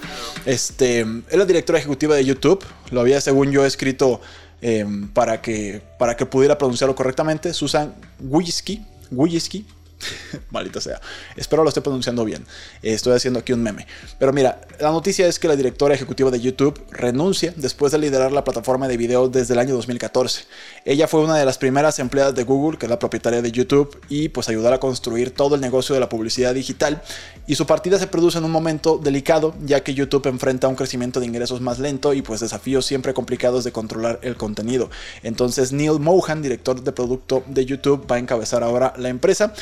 Este, 0.46 1.02
es 1.02 1.38
la 1.38 1.46
directora 1.46 1.80
ejecutiva 1.80 2.16
de 2.16 2.24
YouTube. 2.24 2.64
Lo 2.92 3.02
había, 3.02 3.20
según 3.20 3.52
yo, 3.52 3.66
escrito 3.66 4.22
em, 4.62 5.10
para, 5.10 5.42
que, 5.42 5.82
para 6.00 6.16
que 6.16 6.26
pudiera 6.26 6.58
pronunciarlo 6.58 6.96
correctamente. 6.96 7.54
Susan 7.54 7.94
Wujcicki. 8.20 9.66
Maldita 10.52 10.82
sea. 10.82 11.00
Espero 11.36 11.64
lo 11.64 11.70
esté 11.70 11.82
pronunciando 11.82 12.26
bien. 12.26 12.46
estoy 12.82 13.14
haciendo 13.14 13.40
aquí 13.40 13.54
un 13.54 13.64
meme. 13.64 13.88
Pero 14.20 14.34
mira, 14.34 14.62
la 14.80 14.92
noticia 14.92 15.28
es 15.28 15.40
que 15.40 15.48
la 15.48 15.56
directora 15.56 15.96
ejecutiva 15.96 16.32
de 16.32 16.40
YouTube 16.40 16.80
renuncia 16.92 17.54
después 17.56 17.92
de 17.92 17.98
liderar 17.98 18.32
la 18.32 18.44
plataforma 18.44 18.88
de 18.88 18.98
video 18.98 19.28
desde 19.28 19.54
el 19.54 19.60
año 19.60 19.74
2014. 19.76 20.44
Ella 20.86 21.08
fue 21.08 21.22
una 21.22 21.36
de 21.38 21.46
las 21.46 21.58
primeras 21.58 22.00
empleadas 22.00 22.36
de 22.36 22.44
Google, 22.44 22.78
que 22.78 22.86
es 22.86 22.90
la 22.90 23.00
propietaria 23.00 23.42
de 23.42 23.52
YouTube, 23.52 24.00
y 24.10 24.30
pues 24.30 24.50
ayudar 24.50 24.74
a 24.74 24.80
construir 24.80 25.32
todo 25.32 25.56
el 25.56 25.62
negocio 25.62 25.94
de 25.94 26.02
la 26.02 26.10
publicidad 26.10 26.54
digital. 26.54 27.02
Y 27.48 27.56
su 27.56 27.66
partida 27.66 28.00
se 28.00 28.08
produce 28.08 28.38
en 28.38 28.44
un 28.44 28.52
momento 28.52 28.98
delicado, 28.98 29.56
ya 29.66 29.84
que 29.84 29.94
YouTube 29.94 30.28
enfrenta 30.28 30.68
un 30.68 30.76
crecimiento 30.76 31.20
de 31.20 31.26
ingresos 31.26 31.62
más 31.62 31.80
lento 31.80 32.14
y 32.14 32.22
pues 32.22 32.40
desafíos 32.40 32.86
siempre 32.86 33.14
complicados 33.14 33.64
de 33.64 33.72
controlar 33.72 34.20
el 34.24 34.36
contenido. 34.36 34.90
Entonces 35.24 35.72
Neil 35.72 36.00
Mohan, 36.00 36.42
director 36.42 36.82
de 36.82 36.92
producto 36.92 37.44
de 37.48 37.66
YouTube, 37.66 38.10
va 38.10 38.16
a 38.16 38.20
encabezar 38.20 38.64
ahora 38.64 38.94
la 38.98 39.10
empresa. 39.10 39.54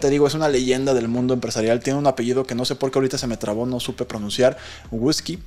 Te 0.00 0.10
digo, 0.10 0.26
es 0.26 0.34
una 0.34 0.48
leyenda 0.48 0.94
del 0.94 1.08
mundo 1.08 1.34
empresarial. 1.34 1.80
Tiene 1.80 1.98
un 1.98 2.06
apellido 2.06 2.44
que 2.44 2.54
no 2.54 2.64
sé 2.64 2.74
por 2.76 2.90
qué 2.90 2.98
ahorita 2.98 3.18
se 3.18 3.26
me 3.26 3.36
trabó, 3.36 3.66
no 3.66 3.80
supe 3.80 4.04
pronunciar. 4.04 4.56
Whisky. 4.90 5.38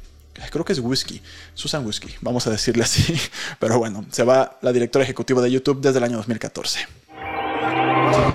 Creo 0.51 0.63
que 0.63 0.73
es 0.73 0.79
Whisky. 0.79 1.21
Susan 1.53 1.85
Whisky. 1.85 2.15
Vamos 2.21 2.47
a 2.47 2.51
decirle 2.51 2.83
así. 2.83 3.13
Pero 3.59 3.77
bueno, 3.77 4.05
se 4.11 4.23
va 4.23 4.57
la 4.61 4.71
directora 4.71 5.03
ejecutiva 5.03 5.41
de 5.41 5.51
YouTube 5.51 5.81
desde 5.81 5.97
el 5.97 6.03
año 6.03 6.17
2014. 6.17 6.98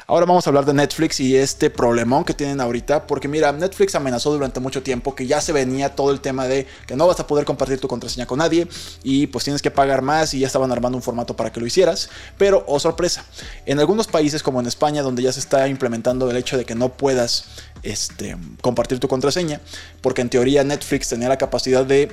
Ahora 0.07 0.27
vamos 0.27 0.47
a 0.47 0.51
hablar 0.51 0.65
de 0.65 0.75
Netflix 0.75 1.19
y 1.21 1.37
este 1.37 1.71
problemón 1.71 2.25
que 2.25 2.35
tienen 2.35 2.61
ahorita, 2.61 3.07
porque 3.07 3.27
mira, 3.27 3.53
Netflix 3.53 3.95
amenazó 3.95 4.33
durante 4.33 4.61
mucho 4.61 4.83
tiempo 4.83 5.15
que 5.15 5.27
ya 5.27 5.41
se 5.41 5.53
venía 5.53 5.95
todo 5.95 6.11
el 6.11 6.21
tema 6.21 6.47
de 6.47 6.67
que 6.87 6.95
no 6.95 7.07
vas 7.07 7.19
a 7.21 7.27
poder 7.27 7.45
compartir 7.45 7.81
tu 7.81 7.89
contraseña 7.89 8.27
con 8.27 8.39
nadie 8.39 8.69
y 9.03 9.27
pues 9.27 9.45
tienes 9.45 9.63
que 9.63 9.71
pagar 9.71 10.03
más 10.03 10.35
y 10.35 10.41
ya 10.41 10.47
estaban 10.47 10.71
armando 10.71 10.97
un 10.97 11.03
formato 11.03 11.35
para 11.37 11.51
que 11.51 11.61
lo 11.61 11.67
hicieras, 11.67 12.11
pero 12.39 12.65
oh 12.67 12.79
sorpresa, 12.79 13.25
en 13.67 13.81
algunos 13.81 14.07
países 14.07 14.43
como 14.43 14.61
en 14.61 14.67
España 14.67 15.03
donde 15.03 15.23
ya 15.23 15.33
se 15.33 15.41
está 15.41 15.67
implementando 15.69 16.31
el 16.31 16.37
hecho 16.37 16.57
de 16.57 16.65
que 16.65 16.75
no 16.75 16.91
puedas 16.91 17.47
este, 17.83 18.37
compartir 18.61 19.01
tu 19.01 19.09
contraseña, 19.09 19.61
porque 20.01 20.23
en 20.23 20.29
teoría 20.29 20.65
Netflix 20.65 21.09
tenía 21.09 21.29
la 21.29 21.39
capacidad 21.39 21.85
de 21.85 22.13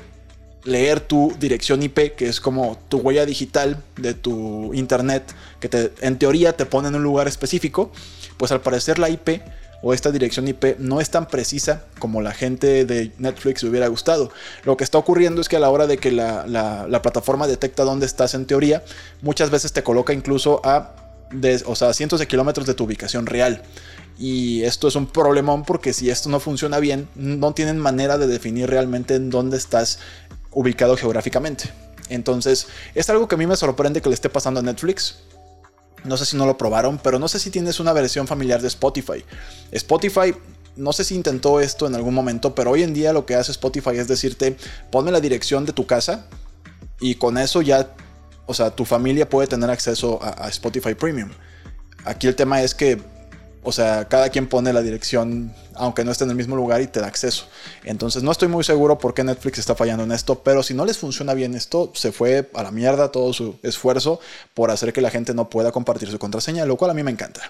leer 0.63 0.99
tu 0.99 1.33
dirección 1.39 1.81
IP, 1.81 2.15
que 2.15 2.27
es 2.27 2.39
como 2.39 2.77
tu 2.89 2.97
huella 2.97 3.25
digital 3.25 3.83
de 3.97 4.13
tu 4.13 4.73
internet, 4.73 5.23
que 5.59 5.91
en 6.01 6.17
teoría 6.17 6.55
te 6.55 6.65
pone 6.65 6.89
en 6.89 6.95
un 6.95 7.03
lugar 7.03 7.27
específico, 7.27 7.91
pues 8.37 8.51
al 8.51 8.61
parecer 8.61 8.99
la 8.99 9.09
IP 9.09 9.41
o 9.83 9.93
esta 9.93 10.11
dirección 10.11 10.47
IP 10.47 10.77
no 10.77 11.01
es 11.01 11.09
tan 11.09 11.27
precisa 11.27 11.85
como 11.97 12.21
la 12.21 12.33
gente 12.33 12.85
de 12.85 13.11
Netflix 13.17 13.63
le 13.63 13.69
hubiera 13.69 13.87
gustado. 13.87 14.31
Lo 14.63 14.77
que 14.77 14.83
está 14.83 14.97
ocurriendo 14.99 15.41
es 15.41 15.49
que 15.49 15.55
a 15.55 15.59
la 15.59 15.69
hora 15.69 15.87
de 15.87 15.97
que 15.97 16.11
la, 16.11 16.45
la 16.47 17.01
plataforma 17.01 17.47
detecta 17.47 17.83
dónde 17.83 18.05
estás 18.05 18.35
en 18.35 18.45
teoría, 18.45 18.83
muchas 19.21 19.49
veces 19.49 19.73
te 19.73 19.81
coloca 19.81 20.13
incluso 20.13 20.61
a 20.63 20.95
o 21.65 21.75
sea, 21.75 21.93
cientos 21.93 22.19
de 22.19 22.27
kilómetros 22.27 22.67
de 22.67 22.73
tu 22.73 22.83
ubicación 22.83 23.25
real. 23.25 23.63
Y 24.19 24.63
esto 24.63 24.87
es 24.87 24.95
un 24.95 25.07
problemón 25.07 25.63
porque 25.63 25.93
si 25.93 26.09
esto 26.09 26.29
no 26.29 26.39
funciona 26.39 26.79
bien, 26.79 27.07
no 27.15 27.53
tienen 27.53 27.79
manera 27.79 28.17
de 28.17 28.27
definir 28.27 28.69
realmente 28.69 29.15
en 29.15 29.29
dónde 29.29 29.57
estás 29.57 29.99
ubicado 30.51 30.97
geográficamente. 30.97 31.71
Entonces, 32.09 32.67
es 32.93 33.09
algo 33.09 33.27
que 33.27 33.35
a 33.35 33.37
mí 33.37 33.47
me 33.47 33.55
sorprende 33.55 34.01
que 34.01 34.09
le 34.09 34.15
esté 34.15 34.29
pasando 34.29 34.59
a 34.59 34.63
Netflix. 34.63 35.19
No 36.03 36.17
sé 36.17 36.25
si 36.25 36.35
no 36.35 36.45
lo 36.45 36.57
probaron, 36.57 36.97
pero 36.97 37.19
no 37.19 37.27
sé 37.27 37.39
si 37.39 37.49
tienes 37.51 37.79
una 37.79 37.93
versión 37.93 38.27
familiar 38.27 38.61
de 38.61 38.67
Spotify. 38.67 39.23
Spotify, 39.71 40.35
no 40.75 40.93
sé 40.93 41.03
si 41.03 41.15
intentó 41.15 41.59
esto 41.59 41.87
en 41.87 41.95
algún 41.95 42.13
momento, 42.13 42.53
pero 42.55 42.71
hoy 42.71 42.83
en 42.83 42.93
día 42.93 43.13
lo 43.13 43.25
que 43.25 43.35
hace 43.35 43.51
Spotify 43.51 43.91
es 43.97 44.07
decirte, 44.07 44.57
ponme 44.89 45.11
la 45.11 45.21
dirección 45.21 45.65
de 45.65 45.73
tu 45.73 45.85
casa 45.85 46.25
y 46.99 47.15
con 47.15 47.37
eso 47.37 47.61
ya, 47.61 47.95
o 48.45 48.53
sea, 48.53 48.71
tu 48.71 48.85
familia 48.85 49.29
puede 49.29 49.47
tener 49.47 49.69
acceso 49.69 50.19
a, 50.21 50.49
Spotify 50.49 50.95
Premium. 50.95 51.29
Aquí 52.03 52.27
el 52.27 52.35
tema 52.35 52.61
es 52.61 52.73
que 52.73 53.01
o 53.63 53.71
sea, 53.71 54.05
cada 54.07 54.29
quien 54.29 54.47
pone 54.47 54.73
la 54.73 54.81
dirección, 54.81 55.53
aunque 55.75 56.03
no 56.03 56.11
esté 56.11 56.23
en 56.23 56.31
el 56.31 56.35
mismo 56.35 56.55
lugar 56.55 56.81
y 56.81 56.87
te 56.87 56.99
da 56.99 57.07
acceso. 57.07 57.45
Entonces 57.83 58.23
no 58.23 58.31
estoy 58.31 58.47
muy 58.47 58.63
seguro 58.63 58.97
por 58.97 59.13
qué 59.13 59.23
Netflix 59.23 59.59
está 59.59 59.75
fallando 59.75 60.03
en 60.03 60.11
esto, 60.11 60.41
pero 60.43 60.63
si 60.63 60.73
no 60.73 60.85
les 60.85 60.97
funciona 60.97 61.33
bien 61.33 61.53
esto, 61.53 61.91
se 61.93 62.11
fue 62.11 62.49
a 62.55 62.63
la 62.63 62.71
mierda 62.71 63.11
todo 63.11 63.33
su 63.33 63.57
esfuerzo 63.61 64.19
por 64.53 64.71
hacer 64.71 64.93
que 64.93 65.01
la 65.01 65.11
gente 65.11 65.33
no 65.33 65.49
pueda 65.49 65.71
compartir 65.71 66.09
su 66.09 66.17
contraseña, 66.17 66.65
lo 66.65 66.75
cual 66.75 66.91
a 66.91 66.93
mí 66.93 67.03
me 67.03 67.11
encanta. 67.11 67.41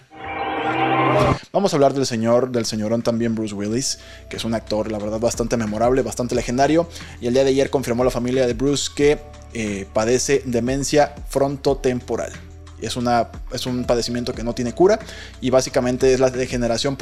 Vamos 1.53 1.74
a 1.74 1.75
hablar 1.75 1.94
del 1.94 2.06
señor, 2.06 2.51
del 2.51 2.65
señorón 2.65 3.01
también 3.01 3.36
Bruce 3.36 3.53
Willis, 3.53 4.00
que 4.30 4.38
es 4.38 4.46
un 4.46 4.53
actor, 4.53 4.91
la 4.91 4.98
verdad, 4.98 5.20
bastante 5.20 5.58
memorable, 5.58 6.01
bastante 6.01 6.36
legendario. 6.36 6.88
Y 7.20 7.27
el 7.27 7.34
día 7.34 7.44
de 7.44 7.50
ayer 7.50 7.70
confirmó 7.70 8.03
la 8.03 8.12
familia 8.12 8.48
de 8.48 8.53
Bruce 8.53 8.91
que 8.96 9.20
eh, 9.53 9.86
padece 9.94 10.41
demencia 10.46 11.13
frontotemporal 11.30 12.50
es, 12.82 12.96
una, 12.96 13.30
es 13.52 13.66
un 13.66 13.86
padecimiento 13.86 14.34
que 14.34 14.44
no 14.44 14.54
tiene 14.54 14.74
cura 14.74 15.00
y 15.40 15.50
básicamente 15.50 16.14
es 16.14 16.20
la 16.20 16.30
degeneración, 16.30 16.98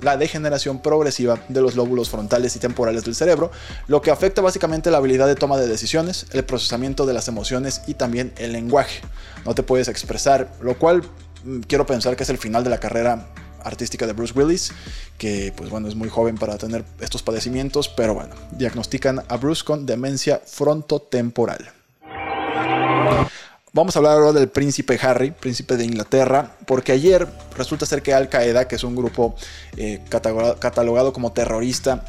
la 0.00 0.16
degeneración 0.16 0.80
progresiva 0.80 1.38
de 1.48 1.60
los 1.60 1.76
lóbulos 1.76 2.10
frontales 2.10 2.56
y 2.56 2.58
temporales 2.58 3.04
del 3.04 3.14
cerebro, 3.14 3.50
lo 3.88 4.02
que 4.02 4.10
afecta 4.10 4.42
básicamente 4.42 4.90
la 4.90 4.98
habilidad 4.98 5.26
de 5.26 5.34
toma 5.34 5.56
de 5.58 5.66
decisiones, 5.66 6.26
el 6.32 6.44
procesamiento 6.44 7.06
de 7.06 7.14
las 7.14 7.28
emociones 7.28 7.82
y 7.86 7.94
también 7.94 8.32
el 8.36 8.52
lenguaje. 8.52 9.00
No 9.44 9.54
te 9.54 9.62
puedes 9.62 9.88
expresar, 9.88 10.50
lo 10.60 10.78
cual 10.78 11.02
mm, 11.44 11.60
quiero 11.60 11.86
pensar 11.86 12.16
que 12.16 12.22
es 12.22 12.30
el 12.30 12.38
final 12.38 12.64
de 12.64 12.70
la 12.70 12.78
carrera 12.78 13.28
artística 13.66 14.06
de 14.06 14.12
Bruce 14.12 14.32
Willis, 14.34 14.72
que 15.18 15.52
pues 15.56 15.70
bueno, 15.70 15.88
es 15.88 15.94
muy 15.94 16.08
joven 16.08 16.36
para 16.36 16.56
tener 16.56 16.84
estos 17.00 17.22
padecimientos, 17.22 17.88
pero 17.88 18.14
bueno, 18.14 18.34
diagnostican 18.52 19.22
a 19.28 19.36
Bruce 19.36 19.64
con 19.64 19.86
demencia 19.86 20.40
frontotemporal. 20.46 21.72
Vamos 23.76 23.94
a 23.94 23.98
hablar 23.98 24.14
ahora 24.14 24.32
del 24.32 24.48
príncipe 24.48 24.98
Harry, 25.02 25.32
príncipe 25.32 25.76
de 25.76 25.84
Inglaterra, 25.84 26.56
porque 26.64 26.92
ayer 26.92 27.28
resulta 27.54 27.84
ser 27.84 28.00
que 28.00 28.14
Al 28.14 28.30
Qaeda, 28.30 28.66
que 28.68 28.76
es 28.76 28.84
un 28.84 28.96
grupo 28.96 29.34
eh, 29.76 30.02
catalogado, 30.08 31.12
como 31.12 31.32
terrorista, 31.34 32.02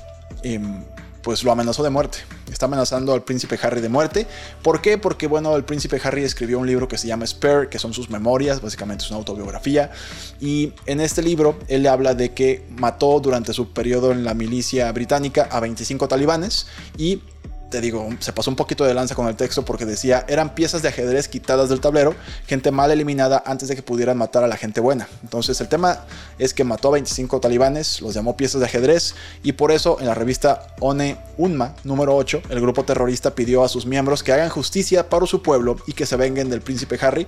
em, 0.43 0.85
pues 1.23 1.43
lo 1.43 1.51
amenazó 1.51 1.83
de 1.83 1.89
muerte. 1.89 2.19
Está 2.49 2.67
amenazando 2.67 3.13
al 3.13 3.25
príncipe 3.25 3.59
Harry 3.61 3.81
de 3.81 3.89
muerte. 3.89 4.27
¿Por 4.61 4.79
qué? 4.79 4.97
Porque, 4.97 5.27
bueno, 5.27 5.57
el 5.57 5.65
príncipe 5.65 5.99
Harry 6.01 6.23
escribió 6.23 6.57
un 6.57 6.67
libro 6.67 6.87
que 6.87 6.97
se 6.97 7.05
llama 7.05 7.27
Spare, 7.27 7.67
que 7.67 7.79
son 7.79 7.93
sus 7.93 8.09
memorias, 8.09 8.61
básicamente 8.61 9.03
es 9.03 9.09
una 9.09 9.17
autobiografía. 9.17 9.91
Y 10.39 10.71
en 10.85 11.01
este 11.01 11.21
libro 11.21 11.59
él 11.67 11.85
habla 11.87 12.13
de 12.13 12.33
que 12.33 12.63
mató 12.69 13.19
durante 13.19 13.51
su 13.51 13.73
periodo 13.73 14.13
en 14.13 14.23
la 14.23 14.33
milicia 14.33 14.89
británica 14.93 15.49
a 15.51 15.59
25 15.59 16.07
talibanes 16.07 16.67
y 16.97 17.21
te 17.69 17.81
digo, 17.81 18.07
se 18.19 18.31
pasó 18.31 18.49
un 18.49 18.55
poquito 18.55 18.85
de 18.85 18.93
lanza 18.93 19.15
con 19.15 19.27
el 19.27 19.35
texto 19.35 19.65
porque 19.65 19.85
decía, 19.85 20.25
eran 20.27 20.55
piezas 20.55 20.81
de 20.81 20.87
ajedrez 20.87 21.27
quitadas 21.27 21.69
del 21.69 21.81
tablero, 21.81 22.15
gente 22.45 22.71
mal 22.71 22.91
eliminada 22.91 23.43
antes 23.45 23.67
de 23.67 23.75
que 23.75 23.81
pudieran 23.81 24.17
matar 24.17 24.43
a 24.43 24.47
la 24.47 24.57
gente 24.57 24.79
buena. 24.79 25.07
Entonces 25.23 25.59
el 25.59 25.67
tema 25.67 26.05
es 26.39 26.53
que 26.53 26.63
mató 26.63 26.89
a 26.89 26.91
25 26.91 27.39
talibanes, 27.39 28.01
los 28.01 28.13
llamó 28.13 28.37
piezas 28.37 28.61
de 28.61 28.67
ajedrez 28.67 29.15
y 29.43 29.53
por 29.53 29.71
eso 29.71 29.97
en 29.99 30.07
la 30.07 30.13
revista 30.13 30.67
One 30.79 31.17
Unma 31.37 31.75
número 31.83 32.15
8, 32.15 32.43
el 32.49 32.61
grupo 32.61 32.83
terrorista 32.83 33.35
pidió 33.35 33.63
a 33.63 33.69
sus 33.69 33.85
miembros 33.85 34.23
que 34.23 34.31
hagan 34.31 34.49
justicia 34.49 35.09
para 35.09 35.25
su 35.25 35.41
pueblo 35.41 35.77
y 35.87 35.93
que 35.93 36.05
se 36.05 36.15
venguen 36.15 36.49
del 36.49 36.61
príncipe 36.61 36.97
Harry, 37.01 37.27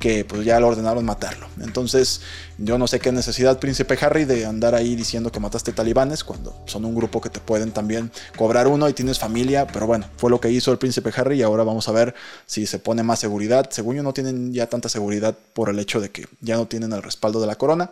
que 0.00 0.24
pues 0.24 0.44
ya 0.46 0.58
le 0.58 0.64
ordenaron 0.64 1.04
matarlo. 1.04 1.46
Entonces, 1.60 2.22
yo 2.56 2.78
no 2.78 2.88
sé 2.88 2.98
qué 3.00 3.12
necesidad, 3.12 3.58
príncipe 3.58 3.98
Harry, 4.00 4.24
de 4.24 4.46
andar 4.46 4.74
ahí 4.74 4.96
diciendo 4.96 5.30
que 5.30 5.40
mataste 5.40 5.72
talibanes 5.72 6.24
cuando 6.24 6.56
son 6.64 6.86
un 6.86 6.94
grupo 6.94 7.20
que 7.20 7.28
te 7.28 7.38
pueden 7.38 7.70
también 7.70 8.10
cobrar 8.36 8.66
uno 8.66 8.88
y 8.88 8.94
tienes 8.94 9.18
familia, 9.18 9.66
pero 9.66 9.86
bueno, 9.86 10.06
fue 10.16 10.30
lo 10.30 10.40
que 10.40 10.50
hizo 10.50 10.72
el 10.72 10.78
príncipe 10.78 11.12
Harry 11.14 11.40
y 11.40 11.42
ahora 11.42 11.64
vamos 11.64 11.86
a 11.86 11.92
ver 11.92 12.14
si 12.46 12.66
se 12.66 12.78
pone 12.78 13.02
más 13.02 13.18
seguridad. 13.18 13.68
Según 13.70 13.96
yo 13.96 14.02
no 14.02 14.14
tienen 14.14 14.54
ya 14.54 14.66
tanta 14.68 14.88
seguridad 14.88 15.36
por 15.52 15.68
el 15.68 15.78
hecho 15.78 16.00
de 16.00 16.10
que 16.10 16.26
ya 16.40 16.56
no 16.56 16.66
tienen 16.66 16.94
el 16.94 17.02
respaldo 17.02 17.38
de 17.38 17.46
la 17.46 17.56
corona, 17.56 17.90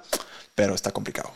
pero 0.54 0.74
está 0.74 0.90
complicado. 0.92 1.30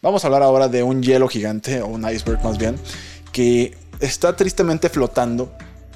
Vamos 0.00 0.24
a 0.24 0.26
hablar 0.26 0.42
ahora 0.42 0.68
de 0.68 0.82
un 0.82 1.02
hielo 1.02 1.28
gigante, 1.28 1.82
o 1.82 1.86
un 1.86 2.10
iceberg 2.10 2.42
más 2.42 2.56
bien, 2.56 2.76
que 3.30 3.76
está 4.00 4.34
tristemente 4.36 4.88
flotando 4.88 5.52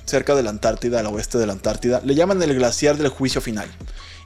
cerca 0.06 0.34
de 0.34 0.42
la 0.42 0.50
Antártida, 0.50 1.00
al 1.00 1.06
oeste 1.06 1.38
de 1.38 1.46
la 1.46 1.52
Antártida, 1.52 2.00
le 2.04 2.14
llaman 2.14 2.42
el 2.42 2.54
glaciar 2.54 2.96
del 2.96 3.08
juicio 3.08 3.40
final. 3.40 3.68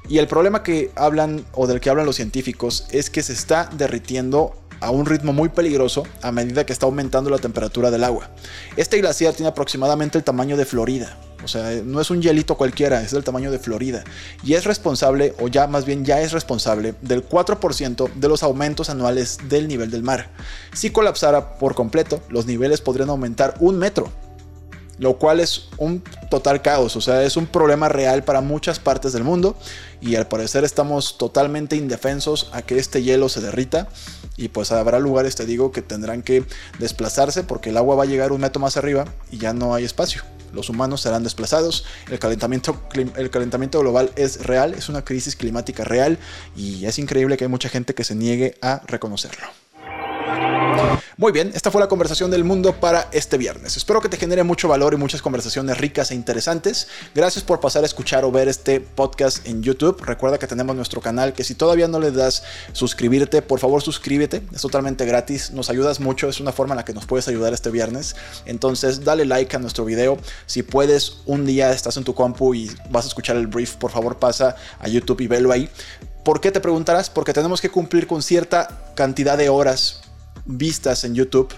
Y 0.08 0.18
el 0.18 0.28
problema 0.28 0.62
que 0.62 0.90
hablan 0.96 1.44
o 1.52 1.66
del 1.66 1.80
que 1.80 1.90
hablan 1.90 2.06
los 2.06 2.16
científicos 2.16 2.86
es 2.90 3.10
que 3.10 3.22
se 3.22 3.32
está 3.32 3.68
derritiendo 3.76 4.54
a 4.80 4.90
un 4.90 5.06
ritmo 5.06 5.32
muy 5.32 5.50
peligroso 5.50 6.04
a 6.22 6.32
medida 6.32 6.64
que 6.64 6.72
está 6.72 6.86
aumentando 6.86 7.30
la 7.30 7.38
temperatura 7.38 7.90
del 7.90 8.04
agua. 8.04 8.30
Este 8.76 8.98
glaciar 8.98 9.34
tiene 9.34 9.50
aproximadamente 9.50 10.16
el 10.16 10.24
tamaño 10.24 10.56
de 10.56 10.64
Florida. 10.64 11.18
O 11.44 11.48
sea, 11.48 11.70
no 11.84 12.00
es 12.00 12.10
un 12.10 12.20
hielito 12.20 12.56
cualquiera, 12.56 13.02
es 13.02 13.12
del 13.12 13.24
tamaño 13.24 13.50
de 13.50 13.58
Florida. 13.58 14.04
Y 14.42 14.54
es 14.54 14.64
responsable, 14.64 15.34
o 15.38 15.48
ya 15.48 15.66
más 15.66 15.84
bien 15.84 16.04
ya 16.04 16.20
es 16.20 16.32
responsable, 16.32 16.94
del 17.00 17.26
4% 17.26 18.12
de 18.14 18.28
los 18.28 18.42
aumentos 18.42 18.90
anuales 18.90 19.38
del 19.48 19.68
nivel 19.68 19.90
del 19.90 20.02
mar. 20.02 20.30
Si 20.72 20.90
colapsara 20.90 21.54
por 21.58 21.74
completo, 21.74 22.22
los 22.28 22.46
niveles 22.46 22.80
podrían 22.80 23.10
aumentar 23.10 23.54
un 23.60 23.78
metro 23.78 24.10
lo 25.00 25.16
cual 25.16 25.40
es 25.40 25.68
un 25.78 26.04
total 26.30 26.60
caos, 26.60 26.94
o 26.94 27.00
sea, 27.00 27.24
es 27.24 27.38
un 27.38 27.46
problema 27.46 27.88
real 27.88 28.22
para 28.22 28.42
muchas 28.42 28.78
partes 28.78 29.14
del 29.14 29.24
mundo 29.24 29.56
y 30.02 30.14
al 30.14 30.28
parecer 30.28 30.62
estamos 30.62 31.16
totalmente 31.16 31.74
indefensos 31.74 32.50
a 32.52 32.60
que 32.60 32.78
este 32.78 33.02
hielo 33.02 33.30
se 33.30 33.40
derrita 33.40 33.88
y 34.36 34.48
pues 34.48 34.70
habrá 34.72 34.98
lugares, 34.98 35.36
te 35.36 35.46
digo, 35.46 35.72
que 35.72 35.80
tendrán 35.80 36.20
que 36.22 36.44
desplazarse 36.78 37.42
porque 37.42 37.70
el 37.70 37.78
agua 37.78 37.96
va 37.96 38.02
a 38.02 38.06
llegar 38.06 38.30
un 38.30 38.42
metro 38.42 38.60
más 38.60 38.76
arriba 38.76 39.06
y 39.30 39.38
ya 39.38 39.54
no 39.54 39.74
hay 39.74 39.84
espacio. 39.84 40.22
Los 40.52 40.68
humanos 40.68 41.00
serán 41.00 41.22
desplazados, 41.22 41.86
el 42.10 42.18
calentamiento, 42.18 42.78
el 42.94 43.30
calentamiento 43.30 43.80
global 43.80 44.12
es 44.16 44.44
real, 44.44 44.74
es 44.74 44.90
una 44.90 45.02
crisis 45.02 45.34
climática 45.34 45.82
real 45.82 46.18
y 46.54 46.84
es 46.84 46.98
increíble 46.98 47.38
que 47.38 47.44
hay 47.44 47.50
mucha 47.50 47.70
gente 47.70 47.94
que 47.94 48.04
se 48.04 48.14
niegue 48.14 48.56
a 48.60 48.82
reconocerlo. 48.86 49.46
Muy 51.20 51.32
bien, 51.32 51.52
esta 51.54 51.70
fue 51.70 51.82
la 51.82 51.86
conversación 51.86 52.30
del 52.30 52.44
mundo 52.44 52.80
para 52.80 53.08
este 53.12 53.36
viernes. 53.36 53.76
Espero 53.76 54.00
que 54.00 54.08
te 54.08 54.16
genere 54.16 54.42
mucho 54.42 54.68
valor 54.68 54.94
y 54.94 54.96
muchas 54.96 55.20
conversaciones 55.20 55.76
ricas 55.76 56.10
e 56.10 56.14
interesantes. 56.14 56.88
Gracias 57.14 57.44
por 57.44 57.60
pasar 57.60 57.82
a 57.82 57.86
escuchar 57.86 58.24
o 58.24 58.32
ver 58.32 58.48
este 58.48 58.80
podcast 58.80 59.46
en 59.46 59.62
YouTube. 59.62 60.00
Recuerda 60.02 60.38
que 60.38 60.46
tenemos 60.46 60.74
nuestro 60.74 61.02
canal 61.02 61.34
que 61.34 61.44
si 61.44 61.54
todavía 61.54 61.88
no 61.88 62.00
le 62.00 62.10
das 62.10 62.42
suscribirte, 62.72 63.42
por 63.42 63.60
favor 63.60 63.82
suscríbete. 63.82 64.40
Es 64.54 64.62
totalmente 64.62 65.04
gratis, 65.04 65.50
nos 65.50 65.68
ayudas 65.68 66.00
mucho, 66.00 66.26
es 66.26 66.40
una 66.40 66.52
forma 66.52 66.72
en 66.72 66.78
la 66.78 66.84
que 66.86 66.94
nos 66.94 67.04
puedes 67.04 67.28
ayudar 67.28 67.52
este 67.52 67.68
viernes. 67.68 68.16
Entonces 68.46 69.04
dale 69.04 69.26
like 69.26 69.54
a 69.54 69.58
nuestro 69.58 69.84
video. 69.84 70.16
Si 70.46 70.62
puedes, 70.62 71.18
un 71.26 71.44
día 71.44 71.70
estás 71.72 71.98
en 71.98 72.04
tu 72.04 72.14
compu 72.14 72.54
y 72.54 72.70
vas 72.88 73.04
a 73.04 73.08
escuchar 73.08 73.36
el 73.36 73.46
brief, 73.46 73.74
por 73.74 73.90
favor 73.90 74.18
pasa 74.18 74.56
a 74.78 74.88
YouTube 74.88 75.20
y 75.20 75.26
velo 75.26 75.52
ahí. 75.52 75.68
¿Por 76.24 76.40
qué 76.40 76.50
te 76.50 76.60
preguntarás? 76.60 77.10
Porque 77.10 77.34
tenemos 77.34 77.60
que 77.60 77.68
cumplir 77.68 78.06
con 78.06 78.22
cierta 78.22 78.92
cantidad 78.94 79.36
de 79.36 79.50
horas 79.50 80.00
vistas 80.56 81.04
en 81.04 81.14
YouTube 81.14 81.52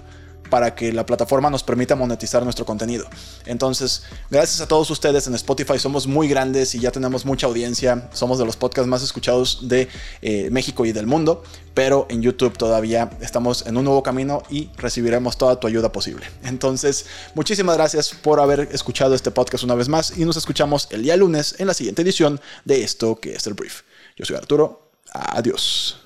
para 0.53 0.75
que 0.75 0.93
la 0.93 1.07
plataforma 1.07 1.49
nos 1.49 1.63
permita 1.63 1.97
monetizar 1.97 2.45
nuestro 2.45 2.67
contenido. 2.67 3.07
Entonces, 3.47 4.03
gracias 4.31 4.61
a 4.61 4.69
todos 4.69 4.91
ustedes 4.91 5.27
en 5.27 5.35
Spotify, 5.35 5.79
somos 5.79 6.07
muy 6.07 6.29
grandes 6.29 6.75
y 6.75 6.79
ya 6.79 6.91
tenemos 6.91 7.25
mucha 7.25 7.47
audiencia, 7.47 8.11
somos 8.13 8.39
de 8.39 8.45
los 8.45 8.55
podcasts 8.55 8.87
más 8.87 9.03
escuchados 9.03 9.67
de 9.67 9.89
eh, 10.21 10.51
México 10.51 10.85
y 10.85 10.93
del 10.93 11.07
mundo, 11.07 11.43
pero 11.73 12.07
en 12.11 12.21
YouTube 12.21 12.59
todavía 12.59 13.09
estamos 13.23 13.65
en 13.67 13.79
un 13.79 13.85
nuevo 13.87 14.03
camino 14.03 14.43
y 14.51 14.69
recibiremos 14.77 15.39
toda 15.39 15.59
tu 15.59 15.67
ayuda 15.67 15.91
posible. 15.91 16.27
Entonces, 16.45 17.07
muchísimas 17.35 17.79
gracias 17.79 18.11
por 18.11 18.39
haber 18.39 18.69
escuchado 18.73 19.15
este 19.15 19.31
podcast 19.31 19.65
una 19.65 19.75
vez 19.75 19.89
más 19.89 20.19
y 20.19 20.27
nos 20.27 20.37
escuchamos 20.37 20.87
el 20.91 21.03
día 21.03 21.17
lunes 21.17 21.55
en 21.61 21.67
la 21.67 21.73
siguiente 21.73 22.03
edición 22.03 22.39
de 22.67 22.85
esto 22.85 23.19
que 23.19 23.37
es 23.37 23.47
el 23.47 23.55
brief. 23.55 23.85
Yo 24.19 24.27
soy 24.27 24.37
Arturo. 24.37 24.91
Adiós. 25.15 25.97